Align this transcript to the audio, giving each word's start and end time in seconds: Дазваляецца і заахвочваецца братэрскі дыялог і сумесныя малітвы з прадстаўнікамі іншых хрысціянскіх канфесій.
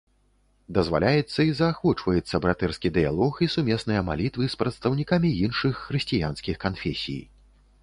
Дазваляецца 0.77 1.39
і 1.47 1.51
заахвочваецца 1.59 2.41
братэрскі 2.45 2.91
дыялог 2.95 3.33
і 3.47 3.51
сумесныя 3.57 4.01
малітвы 4.09 4.49
з 4.55 4.59
прадстаўнікамі 4.65 5.29
іншых 5.45 5.73
хрысціянскіх 5.85 6.55
канфесій. 6.67 7.23